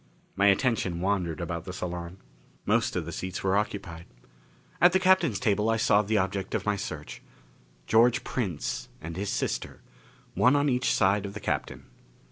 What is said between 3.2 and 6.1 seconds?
were occupied. At the Captain's table I saw